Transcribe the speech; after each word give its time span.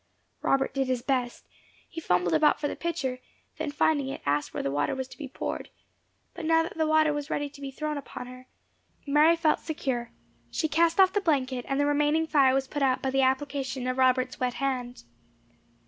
Robert 0.41 0.73
did 0.73 0.87
his 0.87 1.03
best 1.03 1.45
he 1.87 2.01
fumbled 2.01 2.33
about 2.33 2.59
for 2.59 2.67
the 2.67 2.75
pitcher, 2.75 3.19
then 3.59 3.69
finding 3.69 4.07
it, 4.07 4.23
asked 4.25 4.51
where 4.51 4.63
the 4.63 4.71
water 4.71 4.95
was 4.95 5.07
to 5.09 5.15
be 5.19 5.27
poured; 5.27 5.69
but 6.33 6.43
now 6.43 6.63
that 6.63 6.75
the 6.75 6.87
water 6.87 7.13
was 7.13 7.29
ready 7.29 7.51
to 7.51 7.61
be 7.61 7.69
thrown 7.69 7.99
upon 7.99 8.25
her, 8.25 8.47
Mary 9.05 9.35
felt 9.35 9.59
secure; 9.59 10.09
she 10.49 10.67
cast 10.67 10.99
off 10.99 11.13
the 11.13 11.21
blanket, 11.21 11.65
and 11.69 11.79
the 11.79 11.85
remaining 11.85 12.25
fire 12.25 12.55
was 12.55 12.67
put 12.67 12.81
out 12.81 13.03
by 13.03 13.11
the 13.11 13.21
application 13.21 13.85
of 13.85 13.99
Robert's 13.99 14.39
wet 14.39 14.55
hand. 14.55 15.03